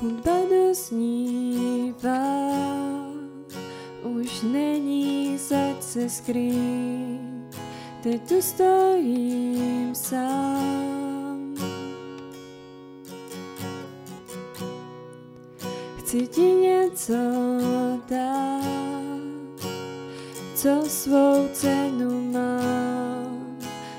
[0.00, 2.22] Hudba doznívá,
[4.02, 7.56] už není za se skrýt,
[8.02, 11.54] teď tu stojím sám.
[15.98, 17.14] Chci ti něco
[18.08, 19.60] dát,
[20.54, 22.60] co svou cenu má,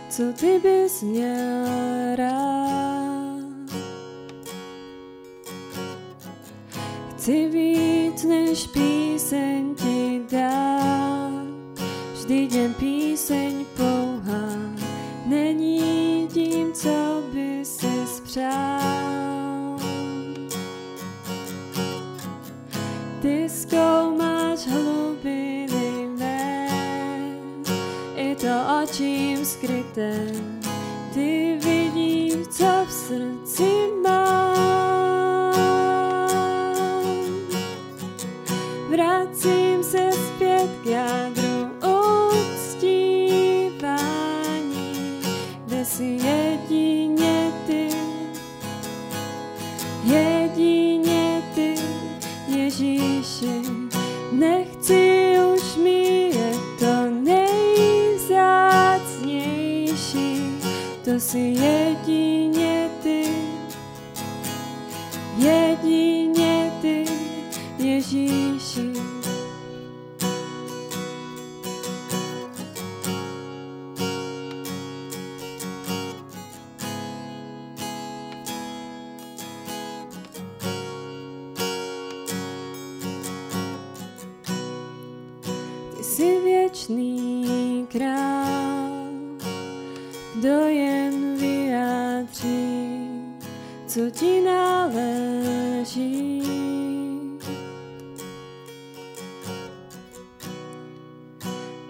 [0.09, 1.50] co ty bys měl
[7.21, 11.77] Chci víc než píseň ti dát,
[12.13, 14.49] vždyť jen píseň pouhá
[15.25, 19.77] není tím, co by se spřál.
[23.21, 26.67] Ty zkoumáš hlubiny mé,
[28.15, 30.50] i to očím skryté.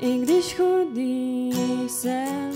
[0.02, 1.52] I když chudý
[1.90, 2.52] jsem,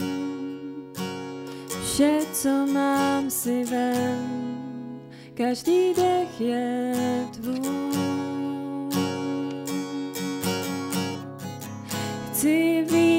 [1.83, 5.00] vše, co mám, si vem,
[5.33, 6.94] každý dech je
[7.34, 7.95] tvůj.
[12.31, 13.15] Chci víc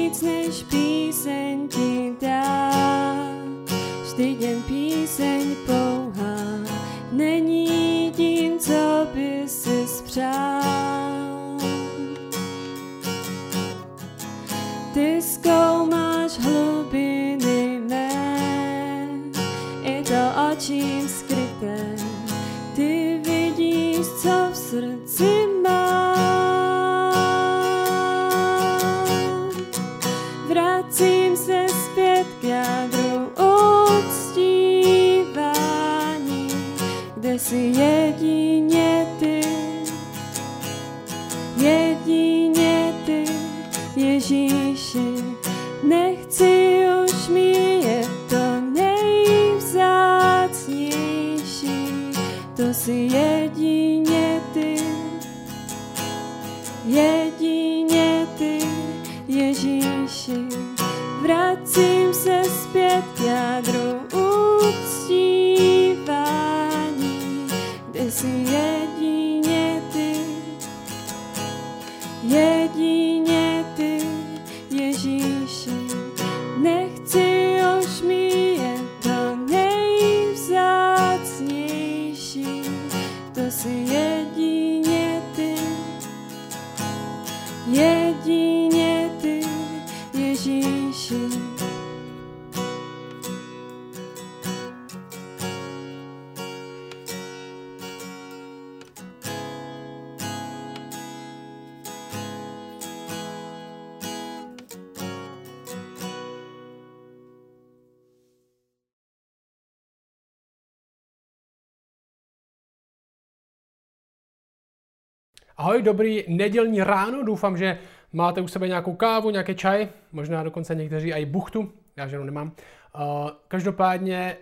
[115.77, 117.77] Ahoj, dobrý nedělní ráno, doufám, že
[118.13, 122.47] máte u sebe nějakou kávu, nějaký čaj, možná dokonce někteří i buchtu, já ženu nemám.
[122.47, 124.37] Uh, každopádně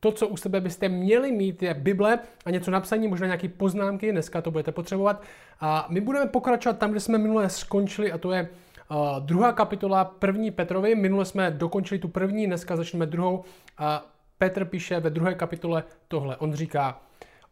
[0.00, 4.12] to, co u sebe byste měli mít, je Bible a něco napsaní, možná nějaké poznámky,
[4.12, 5.22] dneska to budete potřebovat.
[5.60, 8.48] A my budeme pokračovat tam, kde jsme minule skončili, a to je
[8.90, 10.94] uh, druhá kapitola první Petrovi.
[10.94, 13.44] Minule jsme dokončili tu první, dneska začneme druhou.
[13.78, 14.06] A
[14.38, 16.36] Petr píše ve druhé kapitole tohle.
[16.36, 17.00] On říká,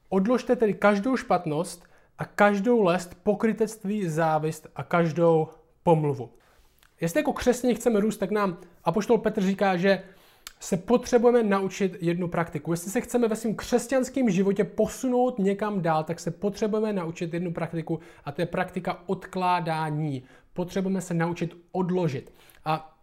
[0.09, 1.88] odložte tedy každou špatnost
[2.19, 5.49] a každou lest, pokrytectví, závist a každou
[5.83, 6.31] pomluvu.
[7.01, 10.03] Jestli jako křesně chceme růst, tak nám Apoštol Petr říká, že
[10.61, 12.73] se potřebujeme naučit jednu praktiku.
[12.73, 17.53] Jestli se chceme ve svém křesťanském životě posunout někam dál, tak se potřebujeme naučit jednu
[17.53, 20.23] praktiku a to je praktika odkládání.
[20.53, 22.33] Potřebujeme se naučit odložit.
[22.65, 22.98] A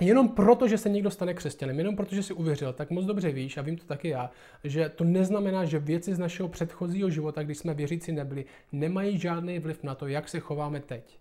[0.00, 3.32] Jenom proto, že se někdo stane křesťanem, jenom proto, že si uvěřil, tak moc dobře
[3.32, 4.30] víš, a vím to taky já,
[4.64, 9.58] že to neznamená, že věci z našeho předchozího života, kdy jsme věřící nebyli, nemají žádný
[9.58, 11.18] vliv na to, jak se chováme teď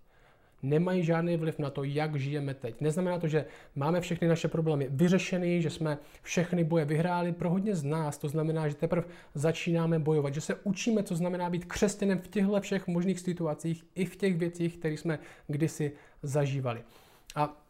[0.64, 2.82] nemají žádný vliv na to, jak žijeme teď.
[2.82, 3.46] Neznamená to, že
[3.76, 7.32] máme všechny naše problémy vyřešený, že jsme všechny boje vyhráli.
[7.32, 11.50] Pro hodně z nás to znamená, že teprve začínáme bojovat, že se učíme, co znamená
[11.50, 15.92] být křesťanem v těchto všech možných situacích i v těch věcích, které jsme kdysi
[16.24, 16.84] zažívali.
[17.36, 17.67] A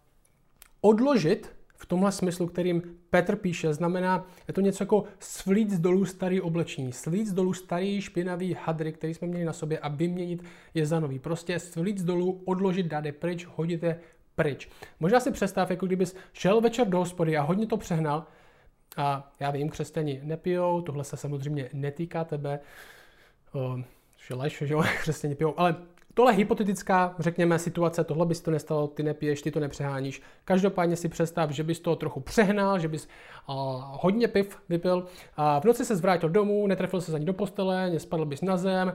[0.88, 6.42] odložit v tomhle smyslu, kterým Petr píše, znamená, je to něco jako svlít dolů starý
[6.42, 10.44] oblečení, svlít dolů starý špinavý hadry, který jsme měli na sobě a vyměnit
[10.74, 11.19] je za nový.
[11.19, 14.00] Prostě svlít dolů, odložit, dát je pryč, hodit je
[14.36, 14.69] pryč.
[15.00, 18.25] Možná si představ, jako kdybys šel večer do hospody a hodně to přehnal,
[18.98, 22.60] a já vím, křesťani nepijou, tohle se samozřejmě netýká tebe,
[23.54, 23.80] o,
[24.30, 25.75] lež, že křesťani pijou, ale
[26.18, 30.22] Tohle hypotetická, řekněme, situace, tohle bys to nestalo, ty nepiješ, ty to nepřeháníš.
[30.46, 33.08] Každopádně si představ, že bys to trochu přehnal, že bys
[33.50, 35.06] uh, hodně piv vypil.
[35.36, 38.58] A v noci se zvrátil domů, netrefil se za ní do postele, nespadl bys na
[38.58, 38.94] zem uh,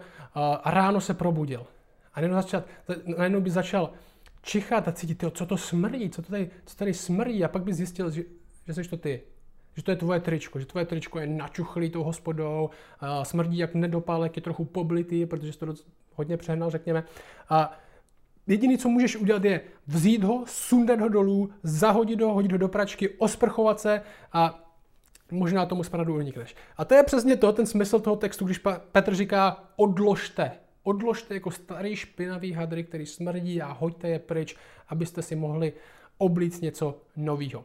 [0.63, 1.67] a ráno se probudil.
[2.15, 2.63] A najednou, začal,
[3.17, 3.91] najednou bys začal
[4.43, 7.77] čichat a cítit, co to smrdí, co, to tady, co tady smrdí a pak bys
[7.77, 8.23] zjistil, že,
[8.67, 9.23] že jsi to ty
[9.77, 12.71] že to je tvoje tričko, že tvoje tričko je načuchlý tou hospodou,
[13.23, 15.67] smrdí jak nedopálek, je trochu poblitý, protože jsi to
[16.15, 17.05] hodně přehnal, řekněme.
[17.49, 17.79] A
[18.47, 22.69] jediné, co můžeš udělat, je vzít ho, sundat ho dolů, zahodit ho, hodit ho do
[22.69, 24.69] pračky, osprchovat se a
[25.31, 26.55] možná tomu smradu unikneš.
[26.77, 28.61] A to je přesně to, ten smysl toho textu, když
[28.93, 30.53] Petr říká odložte.
[30.83, 34.57] Odložte jako starý špinavý hadry, který smrdí a hoďte je pryč,
[34.89, 35.73] abyste si mohli
[36.19, 37.65] oblíct něco nového.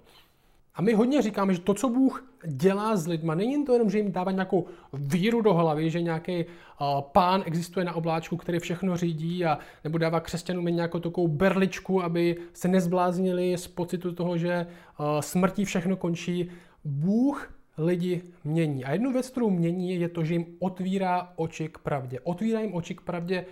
[0.77, 3.97] A my hodně říkáme, že to, co Bůh dělá s lidma, není to jenom, že
[3.97, 8.97] jim dává nějakou víru do hlavy, že nějaký uh, pán existuje na obláčku, který všechno
[8.97, 14.67] řídí, a nebo dává křesťanům nějakou takovou berličku, aby se nezbláznili z pocitu toho, že
[14.99, 16.49] uh, smrtí všechno končí.
[16.85, 18.85] Bůh lidi mění.
[18.85, 22.19] A jednu věc, kterou mění, je to, že jim otvírá oči k pravdě.
[22.23, 23.45] Otvírá jim oči k pravdě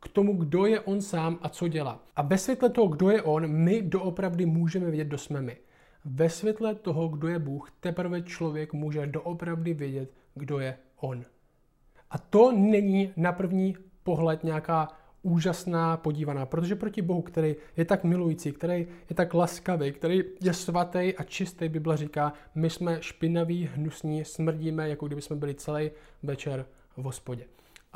[0.00, 2.02] k tomu, kdo je on sám a co dělá.
[2.16, 5.56] A bez světle toho, kdo je on, my doopravdy můžeme vědět, kdo jsme my.
[6.08, 11.24] Ve světle toho, kdo je Bůh, teprve člověk může doopravdy vědět, kdo je On.
[12.10, 14.88] A to není na první pohled nějaká
[15.22, 20.52] úžasná podívaná, protože proti Bohu, který je tak milující, který je tak laskavý, který je
[20.52, 25.90] svatý a čistý, Bible říká, my jsme špinaví, hnusní, smrdíme, jako kdyby jsme byli celý
[26.22, 26.66] večer
[26.96, 27.44] v hospodě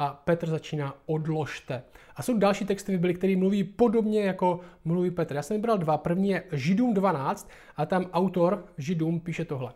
[0.01, 1.83] a Petr začíná odložte.
[2.17, 5.35] A jsou další texty Bibli, které mluví podobně jako mluví Petr.
[5.35, 5.99] Já jsem vybral dva.
[5.99, 9.73] První je Židům 12 a tam autor Židům píše tohle.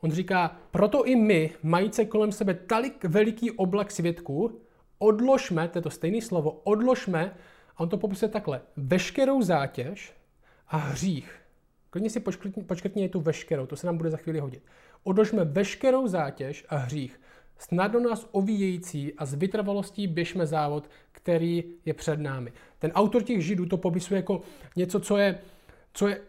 [0.00, 4.60] On říká, proto i my, majíce kolem sebe talik veliký oblak svědků,
[4.98, 7.34] odložme, to je to stejné slovo, odložme,
[7.76, 10.12] a on to popisuje takhle, veškerou zátěž
[10.68, 11.40] a hřích.
[11.90, 12.20] Klidně si
[12.66, 14.62] počkrtně tu veškerou, to se nám bude za chvíli hodit.
[15.02, 17.20] Odložme veškerou zátěž a hřích
[17.62, 22.52] snadno nás ovíjející a s vytrvalostí běžme závod, který je před námi.
[22.78, 24.42] Ten autor těch židů to popisuje jako
[24.76, 25.38] něco, co je,
[25.92, 26.20] co je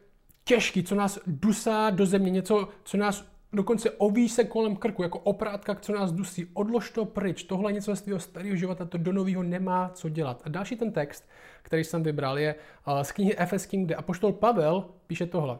[0.44, 5.20] těžký, co nás dusá do země, něco, co nás dokonce oví se kolem krku, jako
[5.20, 6.48] oprátka, co nás dusí.
[6.54, 10.10] Odlož to pryč, tohle je něco z tvého starého života, to do nového nemá co
[10.10, 10.42] dělat.
[10.46, 11.30] A další ten text,
[11.62, 12.56] který jsem vybral, je
[13.02, 15.60] z knihy Efeským, kde apoštol Pavel píše tohle.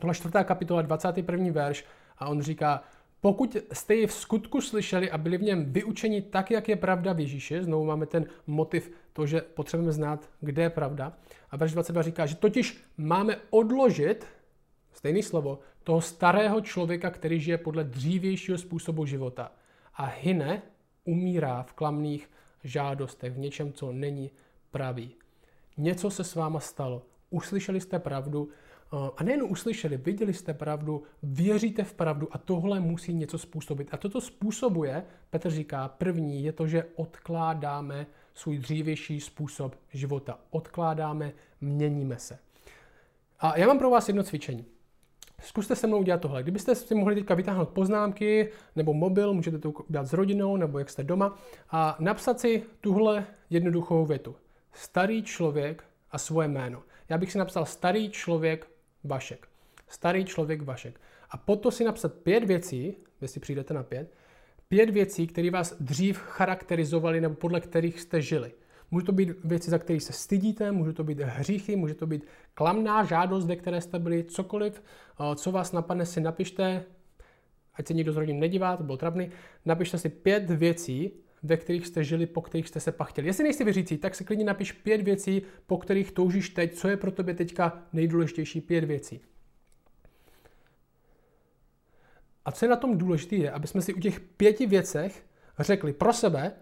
[0.00, 1.52] Tohle čtvrtá kapitola, 21.
[1.52, 1.84] verš,
[2.18, 2.82] a on říká,
[3.20, 7.12] pokud jste ji v skutku slyšeli a byli v něm vyučeni tak, jak je pravda
[7.12, 11.12] v Ježíši, znovu máme ten motiv, to, že potřebujeme znát, kde je pravda.
[11.50, 14.26] A verš 22 říká, že totiž máme odložit,
[14.92, 19.52] stejné slovo, toho starého člověka, který žije podle dřívějšího způsobu života
[19.94, 20.62] a hyne,
[21.04, 22.30] umírá v klamných
[22.64, 24.30] žádostech, v něčem, co není
[24.70, 25.10] pravý.
[25.76, 27.02] Něco se s váma stalo.
[27.30, 28.48] Uslyšeli jste pravdu,
[29.16, 33.88] a nejen uslyšeli, viděli jste pravdu, věříte v pravdu a tohle musí něco způsobit.
[33.92, 40.38] A toto způsobuje, Petr říká, první je to, že odkládáme svůj dřívější způsob života.
[40.50, 42.38] Odkládáme, měníme se.
[43.40, 44.64] A já mám pro vás jedno cvičení.
[45.42, 46.42] Zkuste se mnou udělat tohle.
[46.42, 50.90] Kdybyste si mohli teďka vytáhnout poznámky nebo mobil, můžete to udělat s rodinou nebo jak
[50.90, 51.38] jste doma
[51.70, 54.36] a napsat si tuhle jednoduchou větu.
[54.72, 56.82] Starý člověk a svoje jméno.
[57.08, 58.66] Já bych si napsal starý člověk
[59.04, 59.48] Vašek.
[59.88, 61.00] Starý člověk Vašek.
[61.30, 64.14] A potom si napsat pět věcí, jestli přijdete na pět,
[64.68, 68.52] pět věcí, které vás dřív charakterizovaly nebo podle kterých jste žili.
[68.90, 72.26] Může to být věci, za které se stydíte, může to být hříchy, může to být
[72.54, 74.82] klamná žádost, ve které jste byli, cokoliv,
[75.34, 76.84] co vás napadne, si napište,
[77.74, 79.30] ať se někdo z rodin nedívá, to bylo trapný,
[79.64, 83.26] napište si pět věcí, ve kterých jste žili, po kterých jste se pachtili.
[83.26, 86.96] Jestli nejste věřící, tak si klidně napiš pět věcí, po kterých toužíš teď, co je
[86.96, 89.20] pro tebe teďka nejdůležitější pět věcí.
[92.44, 95.26] A co je na tom důležité, je, aby jsme si u těch pěti věcech
[95.58, 96.52] řekli pro sebe,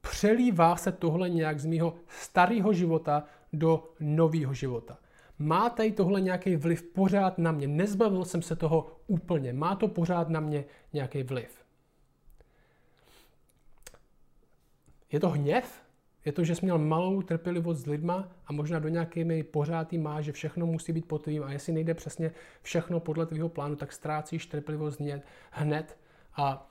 [0.00, 4.98] přelívá se tohle nějak z mého starého života do nového života.
[5.38, 7.66] Má tady tohle nějaký vliv pořád na mě?
[7.66, 9.52] Nezbavil jsem se toho úplně.
[9.52, 11.67] Má to pořád na mě nějaký vliv?
[15.12, 15.82] Je to hněv?
[16.24, 19.92] Je to, že jsi měl malou trpělivost s lidma a možná do nějaké míry pořád
[19.92, 22.30] má, že všechno musí být pod tvým a jestli nejde přesně
[22.62, 25.00] všechno podle tvého plánu, tak ztrácíš trpělivost
[25.50, 25.98] hned
[26.36, 26.70] a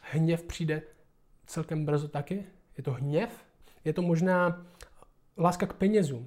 [0.00, 0.82] hněv přijde
[1.46, 2.44] celkem brzo taky.
[2.76, 3.44] Je to hněv?
[3.84, 4.66] Je to možná
[5.38, 6.26] láska k penězům.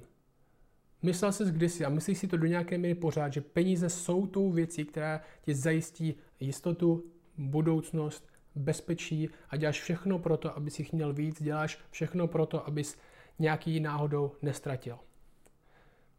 [1.02, 4.50] Myslel jsi kdysi a myslíš si to do nějaké míry pořád, že peníze jsou tou
[4.50, 7.04] věcí, která ti zajistí jistotu,
[7.36, 12.66] budoucnost, bezpečí a děláš všechno pro to, abys jich měl víc, děláš všechno pro to,
[12.66, 12.98] abys
[13.38, 14.98] nějaký náhodou nestratil.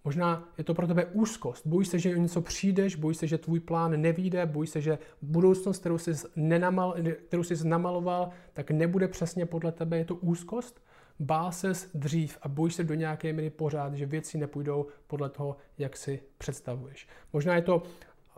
[0.04, 1.68] Možná je to pro tebe úzkost.
[1.68, 4.98] Bojíš se, že o něco přijdeš, bojíš se, že tvůj plán nevíde, bojíš se, že
[5.22, 6.96] budoucnost, kterou jsi, nenamal,
[7.28, 9.98] kterou jsi namaloval, tak nebude přesně podle tebe.
[9.98, 10.82] Je to úzkost?
[11.20, 15.58] Bál ses dřív a bojíš se do nějaké míry pořád, že věci nepůjdou podle toho,
[15.78, 17.08] jak si představuješ.
[17.34, 17.84] Možná je to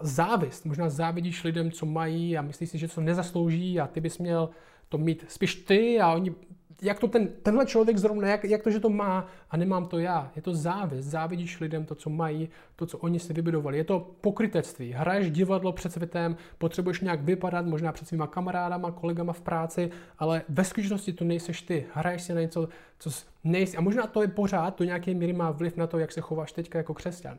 [0.01, 0.65] závist.
[0.65, 4.50] Možná závidíš lidem, co mají a myslíš si, že to nezaslouží a ty bys měl
[4.89, 6.36] to mít spíš ty a oni,
[6.81, 10.00] jak to ten, tenhle člověk zrovna, jak, jak to, že to má a nemám to
[10.00, 10.31] já.
[10.36, 11.05] Je to závist.
[11.05, 13.77] Závidíš lidem to, co mají, to, co oni si vybudovali.
[13.77, 14.91] Je to pokrytectví.
[14.91, 20.41] Hraješ divadlo před světem, potřebuješ nějak vypadat, možná před svýma kamarádama, kolegama v práci, ale
[20.50, 21.86] ve skutečnosti to nejseš ty.
[21.93, 23.10] Hraješ si na něco, co
[23.43, 23.77] nejsi.
[23.77, 26.51] A možná to je pořád, to nějaký míry má vliv na to, jak se chováš
[26.51, 27.38] teďka jako křesťan.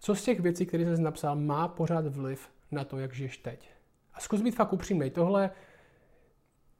[0.00, 3.70] Co z těch věcí, které jsi napsal, má pořád vliv na to, jak žiješ teď?
[4.14, 5.10] A zkus být fakt upřímný.
[5.10, 5.50] Tohle,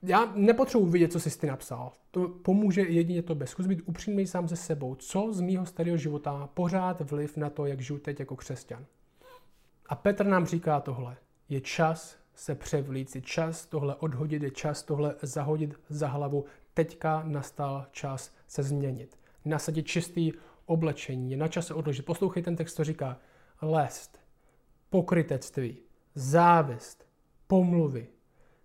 [0.02, 1.92] já nepotřebuji vidět, co jsi ty napsal.
[2.10, 3.46] To pomůže jedině tobě.
[3.46, 4.94] Zkus být upřímný sám se sebou.
[4.94, 8.86] Co z mýho starého života má pořád vliv na to, jak žiju teď jako křesťan?
[9.86, 11.16] A Petr nám říká tohle.
[11.48, 16.44] Je čas se převlít, je čas tohle odhodit, je čas tohle zahodit za hlavu.
[16.74, 19.18] Teďka nastal čas se změnit.
[19.44, 20.32] Nasadit čistý
[20.66, 22.04] oblečení, je na čase odložit.
[22.04, 23.20] Poslouchej, ten text to říká.
[23.62, 24.20] Lest,
[24.90, 25.78] pokrytectví,
[26.14, 27.06] závist,
[27.46, 28.06] pomluvy.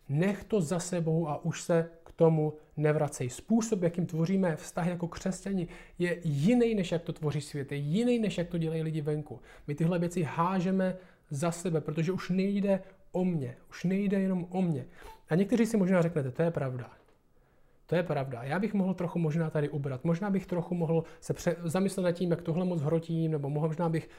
[0.09, 3.29] Nech to za sebou a už se k tomu nevracej.
[3.29, 5.67] Způsob, jakým tvoříme vztahy jako křesťani,
[5.99, 7.71] je jiný, než jak to tvoří svět.
[7.71, 9.39] Je jiný, než jak to dělají lidi venku.
[9.67, 10.97] My tyhle věci hážeme
[11.29, 13.57] za sebe, protože už nejde o mě.
[13.69, 14.85] Už nejde jenom o mě.
[15.29, 16.91] A někteří si možná řeknete, to je pravda.
[17.91, 18.43] To je pravda.
[18.43, 20.03] Já bych mohl trochu možná tady ubrat.
[20.03, 23.89] Možná bych trochu mohl se pře- zamyslet nad tím, jak tohle moc hrotím, nebo možná
[23.89, 24.09] bych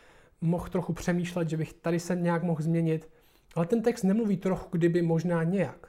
[0.40, 3.08] mohl trochu přemýšlet, že bych tady se nějak mohl změnit.
[3.54, 5.88] Ale ten text nemluví trochu, kdyby možná nějak.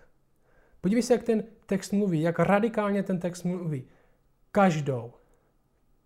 [0.82, 3.84] Podívej se, jak ten text mluví, jak radikálně ten text mluví.
[4.52, 5.14] Každou,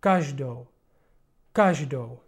[0.00, 0.66] každou,
[1.52, 2.18] každou.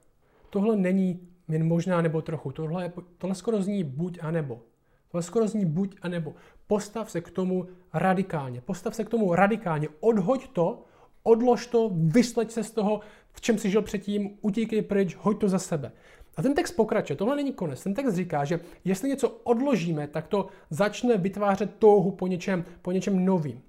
[0.51, 2.53] Tohle není jen možná nebo trochu.
[2.53, 4.63] Tohle, tohle skoro zní buď a nebo.
[5.11, 6.35] Tohle skoro zní buď a nebo.
[6.67, 8.61] Postav se k tomu radikálně.
[8.61, 9.89] Postav se k tomu radikálně.
[10.01, 10.85] Odhoď to,
[11.23, 13.01] odlož to, vysleď se z toho,
[13.33, 15.93] v čem si žil předtím, utíkej pryč, hoď to za sebe.
[16.37, 17.17] A ten text pokračuje.
[17.17, 17.83] Tohle není konec.
[17.83, 22.93] Ten text říká, že jestli něco odložíme, tak to začne vytvářet touhu po něčem, po
[22.93, 23.63] něčem novým.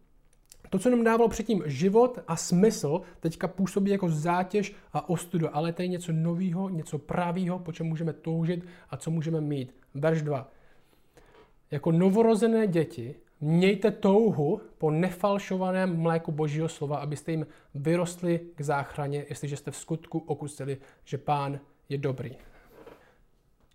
[0.69, 5.74] To, co nám dávalo předtím život a smysl, teďka působí jako zátěž a ostudu, ale
[5.74, 9.75] to je něco nového, něco pravého, po čem můžeme toužit a co můžeme mít.
[9.93, 10.51] Verš 2
[11.72, 19.25] jako novorozené děti mějte touhu po nefalšovaném mléku Božího slova, abyste jim vyrostli k záchraně,
[19.30, 21.60] jestliže jste v skutku okusili, že Pán
[21.90, 22.36] je dobrý.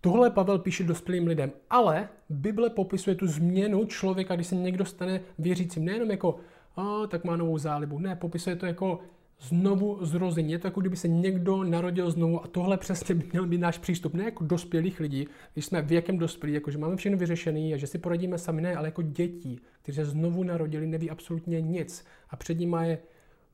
[0.01, 5.21] Tohle Pavel píše dospělým lidem, ale Bible popisuje tu změnu člověka, když se někdo stane
[5.39, 6.37] věřícím, nejenom jako,
[6.77, 9.01] a, tak má novou zálibu, ne, popisuje to jako
[9.41, 10.53] znovu zrození.
[10.53, 13.79] Je to jako kdyby se někdo narodil znovu a tohle přesně by měl být náš
[13.79, 14.15] přístup.
[14.15, 17.87] Ne jako dospělých lidí, když jsme věkem dospělí, jako že máme všechno vyřešené a že
[17.87, 22.37] si poradíme sami, ne, ale jako dětí, kteří se znovu narodili, neví absolutně nic a
[22.37, 22.99] před nimi je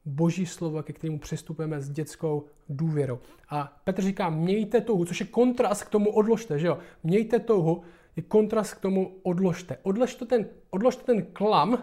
[0.05, 3.19] boží slovo, ke kterému přistupujeme s dětskou důvěrou.
[3.49, 6.79] A Petr říká, mějte touhu, což je kontrast k tomu odložte, že jo?
[7.03, 7.83] Mějte touhu,
[8.17, 9.77] je kontrast k tomu odložte.
[9.83, 11.79] Odložte ten, odložte ten klam,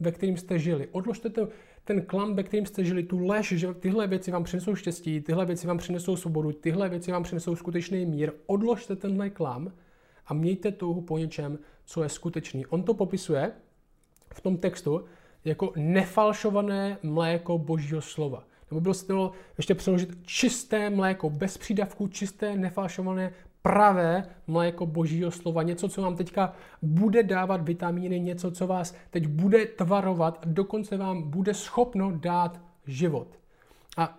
[0.00, 0.88] ve kterým jste žili.
[0.92, 1.48] Odložte ten,
[1.88, 5.46] ten klam, ve kterým jste žili, tu lež, že tyhle věci vám přinesou štěstí, tyhle
[5.46, 8.32] věci vám přinesou svobodu, tyhle věci vám přinesou skutečný mír.
[8.46, 9.72] Odložte tenhle klam
[10.26, 12.66] a mějte touhu po něčem, co je skutečný.
[12.66, 13.52] On to popisuje
[14.34, 15.04] v tom textu
[15.44, 18.44] jako nefalšované mléko božího slova.
[18.70, 25.30] Nebo bylo se to ještě přeložit čisté mléko, bez přídavků, čisté, nefalšované, pravé mléko božího
[25.30, 25.62] slova.
[25.62, 30.96] Něco, co vám teďka bude dávat vitamíny, něco, co vás teď bude tvarovat a dokonce
[30.96, 33.38] vám bude schopno dát život.
[33.96, 34.18] A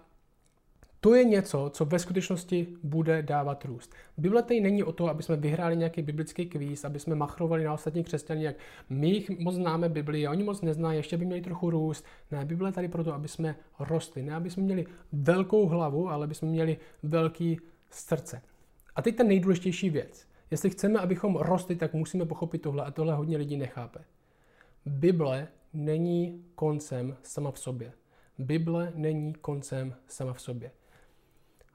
[1.01, 3.93] to je něco, co ve skutečnosti bude dávat růst.
[4.17, 7.74] Bible tady není o to, aby jsme vyhráli nějaký biblický kvíz, aby jsme machrovali na
[7.74, 8.55] ostatní křesťany, jak
[8.89, 12.05] my jich moc známe Bibli, a oni moc neznají, ještě by měli trochu růst.
[12.31, 16.24] Ne, Bible je tady proto, aby jsme rostli, ne aby jsme měli velkou hlavu, ale
[16.24, 18.41] aby jsme měli velký srdce.
[18.96, 20.27] A teď ta nejdůležitější věc.
[20.51, 24.00] Jestli chceme, abychom rostli, tak musíme pochopit tohle a tohle hodně lidí nechápe.
[24.86, 27.91] Bible není koncem sama v sobě.
[28.38, 30.72] Bible není koncem sama v sobě.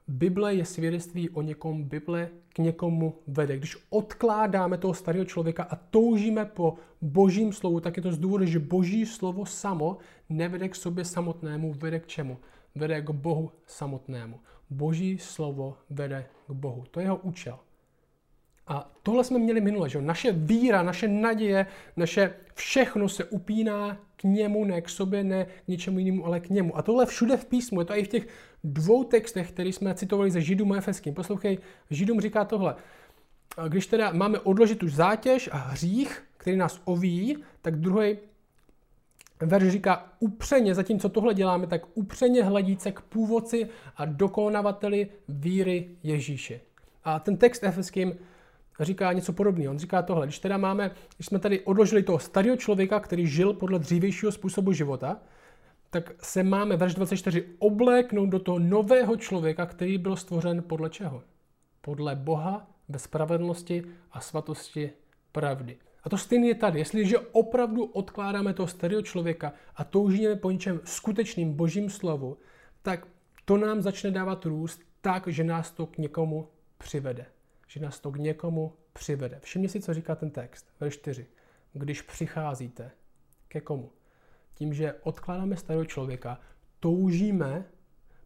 [0.07, 3.57] Bible je svědectví o někom, Bible k někomu vede.
[3.57, 8.45] Když odkládáme toho starého člověka a toužíme po božím slovu, tak je to z důvodu,
[8.45, 9.97] že boží slovo samo
[10.29, 12.37] nevede k sobě samotnému, vede k čemu?
[12.75, 14.39] Vede k Bohu samotnému.
[14.69, 16.83] Boží slovo vede k Bohu.
[16.91, 17.59] To je jeho účel.
[18.67, 21.65] A tohle jsme měli minule, že Naše víra, naše naděje,
[21.97, 26.49] naše všechno se upíná k němu, ne k sobě, ne k ničemu jinému, ale k
[26.49, 26.77] němu.
[26.77, 28.27] A tohle všude v písmu, je to i v těch
[28.63, 31.13] dvou textech, které jsme citovali ze Židům a Efeským.
[31.13, 31.57] Poslouchej,
[31.89, 32.75] Židům říká tohle.
[33.67, 38.17] Když teda máme odložit už zátěž a hřích, který nás oví, tak druhý
[39.39, 46.59] verš říká upřeně, zatímco tohle děláme, tak upřeně hledíce k původci a dokonavateli víry Ježíše.
[47.03, 48.15] A ten text efeským
[48.79, 49.71] říká něco podobného.
[49.71, 53.53] On říká tohle, když teda máme, když jsme tady odložili toho starého člověka, který žil
[53.53, 55.19] podle dřívějšího způsobu života,
[55.89, 61.23] tak se máme, verš 24, obléknout do toho nového člověka, který byl stvořen podle čeho?
[61.81, 64.91] Podle Boha ve spravedlnosti a svatosti
[65.31, 65.77] pravdy.
[66.05, 66.79] A to stejně je tady.
[66.79, 72.37] Jestliže opravdu odkládáme toho starého člověka a toužíme po něčem skutečným božím slovu,
[72.81, 73.07] tak
[73.45, 77.25] to nám začne dávat růst tak, že nás to k někomu přivede.
[77.67, 79.39] Že nás to k někomu přivede.
[79.43, 80.67] Všimni si, co říká ten text.
[80.79, 81.27] Ve 4.
[81.73, 82.91] Když přicházíte,
[83.47, 83.91] ke komu?
[84.53, 86.39] Tím, že odkládáme starého člověka,
[86.79, 87.65] toužíme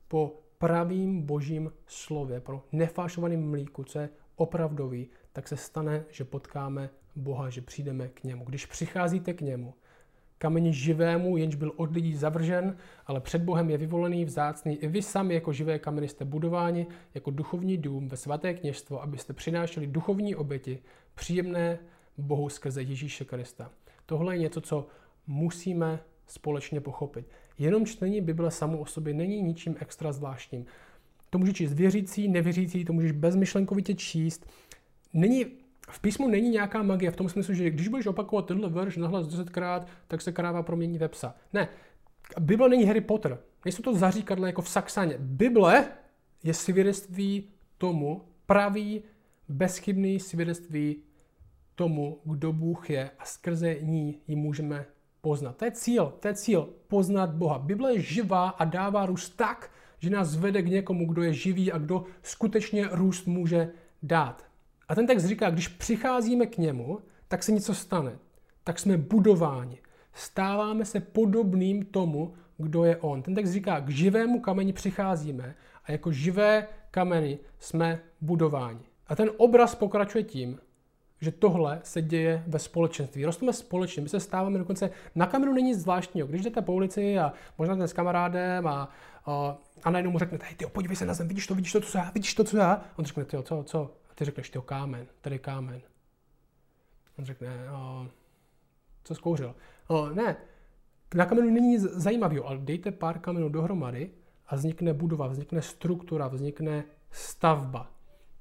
[0.07, 6.89] po pravým božím slově, pro nefášovaným mlíku, co je opravdový, tak se stane, že potkáme
[7.15, 8.45] Boha, že přijdeme k němu.
[8.45, 9.73] Když přicházíte k němu,
[10.37, 14.75] kameni živému, jenž byl od lidí zavržen, ale před Bohem je vyvolený, vzácný.
[14.75, 19.33] I vy sami jako živé kameny jste budováni jako duchovní dům ve svaté kněžstvo, abyste
[19.33, 20.79] přinášeli duchovní oběti,
[21.15, 21.79] příjemné
[22.17, 23.71] Bohu skrze Ježíše Krista.
[24.05, 24.87] Tohle je něco, co
[25.27, 27.25] musíme společně pochopit.
[27.57, 30.65] Jenom čtení Bible samo o sobě není ničím extra zvláštním.
[31.29, 34.49] To může číst věřící, nevěřící, to můžeš bezmyšlenkovitě číst.
[35.13, 35.45] Není
[35.91, 39.27] v písmu není nějaká magie v tom smyslu, že když budeš opakovat tenhle verš nahlas
[39.27, 41.35] desetkrát, tak se kráva promění ve psa.
[41.53, 41.69] Ne,
[42.39, 43.39] Bible není Harry Potter.
[43.65, 45.15] Nejsou to zaříkadla jako v Saxaně.
[45.19, 45.85] Bible
[46.43, 49.03] je svědectví tomu, pravý,
[49.49, 51.03] bezchybný svědectví
[51.75, 54.85] tomu, kdo Bůh je a skrze ní ji můžeme
[55.21, 55.57] poznat.
[55.57, 57.59] To je cíl, to je cíl, poznat Boha.
[57.59, 61.71] Bible je živá a dává růst tak, že nás vede k někomu, kdo je živý
[61.71, 63.71] a kdo skutečně růst může
[64.03, 64.48] dát.
[64.89, 68.11] A ten text říká, když přicházíme k němu, tak se něco stane.
[68.63, 69.77] Tak jsme budováni.
[70.13, 73.21] Stáváme se podobným tomu, kdo je on.
[73.21, 78.79] Ten text říká, k živému kameni přicházíme a jako živé kameny jsme budováni.
[79.07, 80.59] A ten obraz pokračuje tím,
[81.21, 83.25] že tohle se děje ve společenství.
[83.25, 86.27] Rosteme společně, my se stáváme dokonce, na kameru není nic zvláštního.
[86.27, 88.89] Když jdete po ulici a možná ten s kamarádem a,
[89.25, 91.81] a, a najednou mu řeknete, hej, ty podívej se na zem, vidíš to, vidíš to,
[91.81, 92.85] co já, vidíš to, co já.
[92.95, 93.98] On řekne, ty co, co?
[94.19, 95.81] Ty řekneš, ty kámen, tady kámen.
[97.19, 98.07] On řekne, o,
[99.03, 99.55] co zkouřil?
[99.87, 100.37] O, ne,
[101.15, 102.07] na kamenu není nic
[102.45, 104.11] ale dejte pár kamenů dohromady
[104.47, 107.91] a vznikne budova, vznikne struktura, vznikne stavba.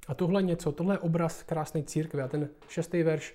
[0.09, 3.35] A tohle něco, tohle je obraz krásné církve a ten šestý verš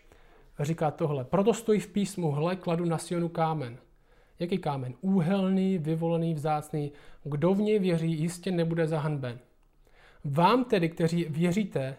[0.59, 1.23] říká tohle.
[1.23, 3.77] Proto stojí v písmu, hle, kladu na Sionu kámen.
[4.39, 4.93] Jaký kámen?
[5.01, 6.91] Úhelný, vyvolený, vzácný.
[7.23, 9.39] Kdo v něj věří, jistě nebude zahanben.
[10.23, 11.97] Vám tedy, kteří věříte,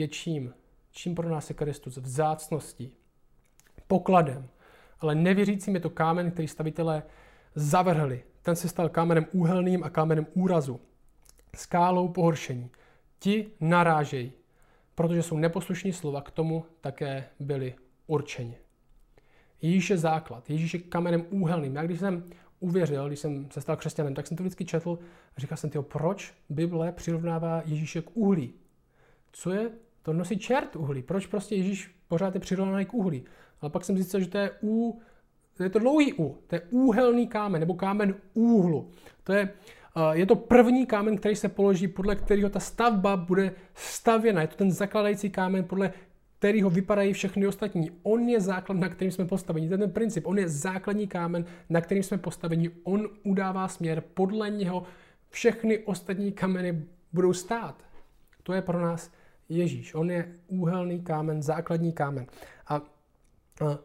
[0.00, 0.54] je čím?
[0.90, 1.96] Čím pro nás je Kristus?
[1.96, 2.92] Vzácností,
[3.86, 4.48] pokladem.
[5.00, 7.02] Ale nevěřícím je to kámen, který stavitelé
[7.54, 8.22] zavrhli.
[8.42, 10.80] Ten se stal kámenem úhelným a kámenem úrazu.
[11.56, 12.70] Skálou pohoršení.
[13.18, 14.32] Ti narážejí,
[14.94, 17.74] protože jsou neposlušní slova, k tomu také byli
[18.06, 18.58] určeni.
[19.62, 21.76] Ježíš je základ, Ježíš je kamenem úhelným.
[21.76, 22.24] Já když jsem
[22.60, 24.98] uvěřil, když jsem se stal křesťanem, tak jsem to vždycky četl
[25.36, 28.54] a říkal jsem, tyjo, proč Bible přirovnává Ježíše k uhlí?
[29.32, 29.70] Co je
[30.02, 31.02] to nosí čert uhlí.
[31.02, 33.24] Proč prostě Ježíš pořád je přirovnaný k uhlí?
[33.60, 35.00] Ale pak jsem zjistil, že to je u
[35.62, 38.90] je to dlouhý U, to je úhelný kámen, nebo kámen úhlu.
[39.24, 39.48] To je,
[39.96, 44.40] eh, je to první kámen, který se položí, podle kterého ta stavba bude stavěna.
[44.40, 45.92] Je to ten zakladající kámen, podle
[46.38, 47.90] kterého vypadají všechny ostatní.
[48.02, 49.68] On je základ, na kterým jsme postaveni.
[49.68, 50.26] To je ten princip.
[50.26, 52.70] On je základní kámen, na kterým jsme postaveni.
[52.82, 54.02] On udává směr.
[54.14, 54.82] Podle něho
[55.30, 57.84] všechny ostatní kameny budou stát.
[58.42, 59.10] To je pro nás
[59.50, 59.94] Ježíš.
[59.94, 62.26] On je úhelný kámen, základní kámen.
[62.68, 62.82] A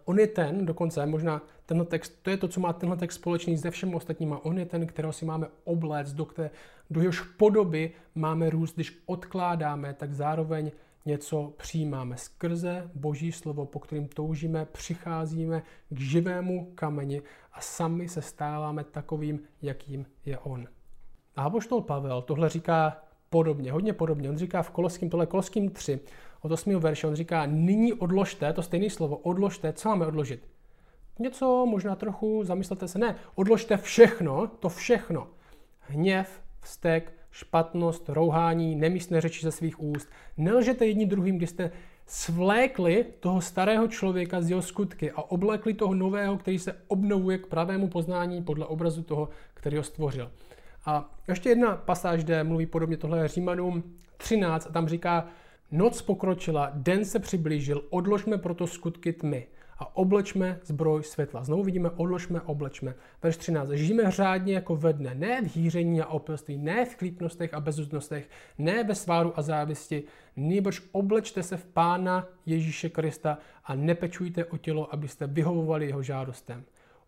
[0.06, 3.58] on je ten, dokonce možná tenhle text, to je to, co má tenhle text společný
[3.58, 4.46] se všemi ostatníma.
[4.46, 6.50] On je ten, kterého si máme obléct, do, které,
[6.90, 8.76] do jehož podoby máme růst.
[8.76, 10.72] Když odkládáme, tak zároveň
[11.06, 12.18] něco přijímáme.
[12.18, 17.22] Skrze Boží slovo, po kterým toužíme, přicházíme k živému kameni
[17.54, 20.68] a sami se stáváme takovým, jakým je On.
[21.36, 23.05] A Apoštol Pavel tohle říká
[23.36, 24.30] podobně, hodně podobně.
[24.30, 26.00] On říká v Koloským, tohle Koloským 3,
[26.42, 26.80] od 8.
[26.80, 30.48] verše, on říká, nyní odložte, to stejné slovo, odložte, co máme odložit?
[31.20, 35.28] Něco, možná trochu, zamyslete se, ne, odložte všechno, to všechno.
[35.80, 40.10] Hněv, vztek, špatnost, rouhání, nemístné řeči ze svých úst.
[40.38, 41.72] Nelžete jedni druhým, když jste
[42.06, 47.48] svlékli toho starého člověka z jeho skutky a oblekli toho nového, který se obnovuje k
[47.48, 50.32] pravému poznání podle obrazu toho, který ho stvořil.
[50.86, 53.84] A ještě jedna pasáž, kde mluví podobně tohle Římanům
[54.18, 55.28] 13 a tam říká,
[55.72, 61.44] noc pokročila, den se přiblížil, odložme proto skutky tmy a oblečme zbroj světla.
[61.44, 62.96] Znovu vidíme, odložme, oblečme.
[63.24, 63.70] Verš 13.
[63.70, 68.30] Žijeme řádně jako ve dne, ne v hýření a opilství, ne v klípnostech a bezúznostech,
[68.58, 70.04] ne ve sváru a závisti,
[70.36, 76.64] nýbrž oblečte se v Pána Ježíše Krista a nepečujte o tělo, abyste vyhovovali jeho žádostem.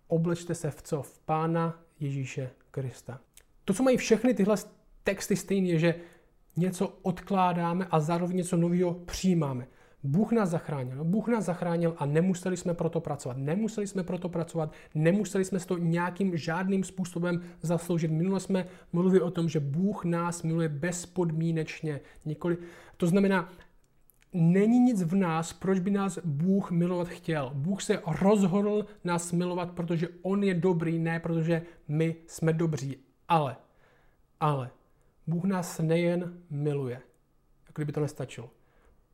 [0.07, 1.01] Oblečte se v co?
[1.01, 3.19] V Pána Ježíše Krista.
[3.67, 4.55] To, co mají všechny tyhle
[5.03, 5.95] texty stejně, je, že
[6.57, 9.67] něco odkládáme a zároveň něco nového přijímáme.
[10.03, 11.03] Bůh nás zachránil.
[11.03, 13.37] Bůh nás zachránil a nemuseli jsme proto pracovat.
[13.37, 18.11] Nemuseli jsme proto pracovat, nemuseli jsme to nějakým žádným způsobem zasloužit.
[18.11, 21.99] Minule jsme mluvili o tom, že Bůh nás miluje bezpodmínečně.
[22.25, 22.57] Nikoli,
[22.97, 23.49] to znamená,
[24.33, 27.51] není nic v nás, proč by nás Bůh milovat chtěl.
[27.53, 33.06] Bůh se rozhodl nás milovat, protože On je dobrý, ne protože my jsme dobří.
[33.27, 33.55] Ale,
[34.39, 34.69] ale,
[35.27, 37.01] Bůh nás nejen miluje,
[37.67, 38.49] jako kdyby to nestačilo.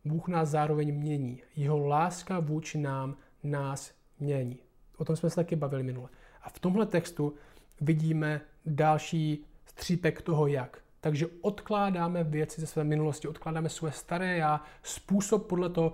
[0.06, 1.42] Bůh nás zároveň mění.
[1.56, 4.60] Jeho láska vůči nám nás mění.
[4.98, 6.10] O tom jsme se taky bavili minule.
[6.42, 7.34] A v tomhle textu
[7.82, 10.84] vidíme další střípek toho, jak.
[11.00, 15.94] Takže odkládáme věci ze své minulosti, odkládáme své staré já, způsob podle toho,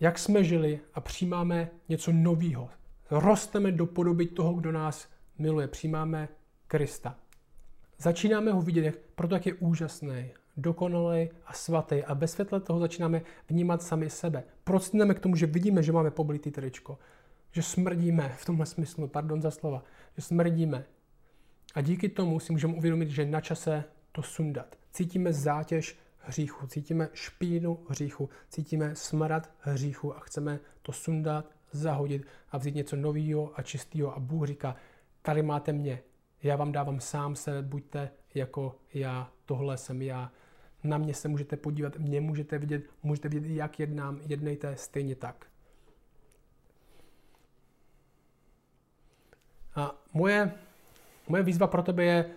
[0.00, 2.68] jak jsme žili a přijímáme něco nového.
[3.10, 5.68] Rosteme do podoby toho, kdo nás miluje.
[5.68, 6.28] Přijímáme
[6.66, 7.16] Krista.
[7.98, 13.22] Začínáme ho vidět proto, jak je úžasný, dokonalý a svatý a bez světle toho začínáme
[13.48, 14.44] vnímat sami sebe.
[14.64, 16.98] Procneme k tomu, že vidíme, že máme poblitý tričko,
[17.52, 19.84] že smrdíme v tomhle smyslu, pardon za slova,
[20.16, 20.84] že smrdíme.
[21.74, 24.76] A díky tomu si můžeme uvědomit, že na čase to sundat.
[24.92, 32.58] Cítíme zátěž hříchu, cítíme špínu hříchu, cítíme smrad hříchu a chceme to sundat, zahodit a
[32.58, 34.16] vzít něco nového a čistého.
[34.16, 34.76] A Bůh říká,
[35.22, 36.02] tady máte mě,
[36.42, 40.32] já vám dávám sám se, buďte jako já, tohle jsem já.
[40.84, 45.46] Na mě se můžete podívat, mě můžete vidět, můžete vidět, jak jednám, jednejte stejně tak.
[49.74, 50.52] A moje,
[51.28, 52.30] moje výzva pro tebe je,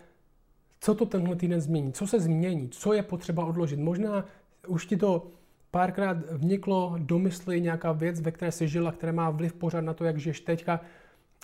[0.80, 3.80] co to tenhle týden změní, co se změní, co je potřeba odložit.
[3.80, 4.26] Možná
[4.68, 5.32] už ti to
[5.72, 9.94] párkrát vniklo do mysli nějaká věc, ve které jsi žila, která má vliv pořád na
[9.94, 10.82] to, jak žiješ teďka.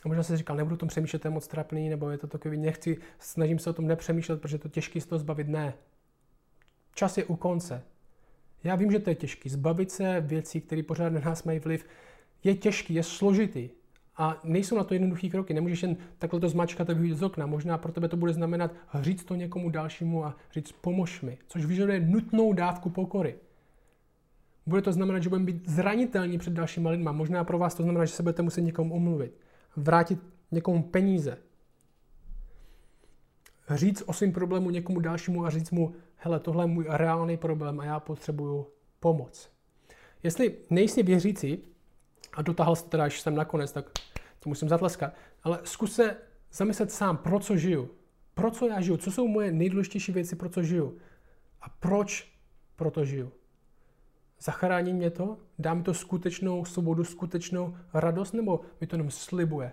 [0.03, 2.27] A možná si říkal, nebudu o tom přemýšlet, to je moc trapný, nebo je to
[2.27, 5.47] takový, nechci, snažím se o tom nepřemýšlet, protože je to těžký z toho zbavit.
[5.47, 5.73] Ne.
[6.95, 7.83] Čas je u konce.
[8.63, 9.49] Já vím, že to je těžký.
[9.49, 11.85] Zbavit se věcí, které pořád na nás mají vliv,
[12.43, 13.69] je těžký, je složitý.
[14.17, 15.53] A nejsou na to jednoduché kroky.
[15.53, 17.45] Nemůžeš jen takhle to zmačkat a vyjít z okna.
[17.45, 21.65] Možná pro tebe to bude znamenat říct to někomu dalšímu a říct pomož mi, což
[21.65, 23.35] vyžaduje nutnou dávku pokory.
[24.65, 27.11] Bude to znamenat, že budeme být zranitelní před dalšíma lidma.
[27.11, 29.44] Možná pro vás to znamená, že se budete muset někomu omluvit
[29.75, 30.19] vrátit
[30.51, 31.37] někomu peníze,
[33.69, 37.79] říct o svým problému někomu dalšímu a říct mu, hele, tohle je můj reálný problém
[37.79, 38.67] a já potřebuju
[38.99, 39.49] pomoc.
[40.23, 41.63] Jestli nejsi věřící,
[42.33, 43.85] a dotáhl se teda, až jsem nakonec, tak
[44.39, 46.17] to musím zatleskat, ale zkus se
[46.51, 47.89] zamyslet sám, pro co žiju.
[48.33, 48.97] Pro co já žiju?
[48.97, 50.97] Co jsou moje nejdůležitější věci, pro co žiju?
[51.61, 52.31] A proč
[52.75, 53.31] proto žiju?
[54.39, 55.37] Zachrání mě to?
[55.59, 59.71] Dá mi to skutečnou svobodu, skutečnou radost, nebo mi to jenom slibuje?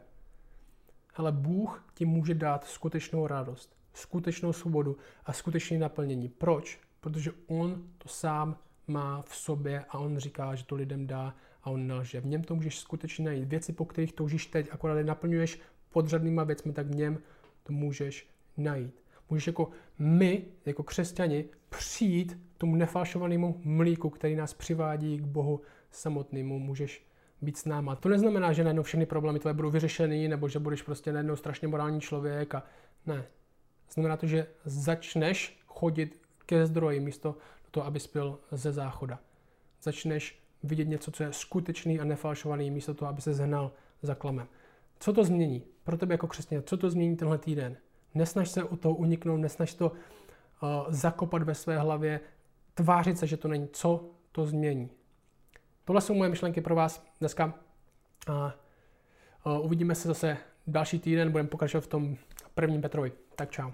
[1.15, 6.29] Ale Bůh ti může dát skutečnou radost, skutečnou svobodu a skutečné naplnění.
[6.29, 6.81] Proč?
[7.01, 11.71] Protože On to sám má v sobě a on říká, že to lidem dá a
[11.71, 12.21] on nelže.
[12.21, 13.49] V něm to můžeš skutečně najít.
[13.49, 17.19] Věci, po kterých toužíš teď, akorát je naplňuješ podřadnýma věcmi, tak v něm
[17.63, 19.02] to můžeš najít.
[19.31, 26.59] Můžeš jako my, jako křesťani, přijít tomu nefalšovanému mlíku, který nás přivádí k Bohu samotnému.
[26.59, 27.07] Můžeš
[27.43, 27.97] být s náma.
[27.97, 31.69] To neznamená, že najednou všechny problémy tvoje budou vyřešeny, nebo že budeš prostě najednou strašně
[31.69, 32.63] morální člověk a
[33.07, 33.25] ne.
[33.93, 37.37] Znamená to, že začneš chodit ke zdroji místo
[37.71, 39.21] toho, aby spil ze záchoda.
[39.83, 44.49] Začneš vidět něco, co je skutečný a nefalšovaný, místo toho, aby se zhnal za klamem.
[45.01, 45.65] Co to změní?
[45.85, 47.77] Pro tebe jako křesťan, co to změní tenhle týden?
[48.15, 52.21] Nesnaž se o toho uniknout, nesnaž to uh, zakopat ve své hlavě,
[52.75, 53.69] tvářit se, že to není.
[53.73, 54.91] Co to změní?
[55.85, 57.55] Tohle jsou moje myšlenky pro vás dneska.
[58.27, 58.55] A
[59.47, 62.17] uh, uvidíme se zase další týden, budeme pokračovat v tom
[62.55, 63.13] prvním Petrovi.
[63.37, 63.71] Tak čau.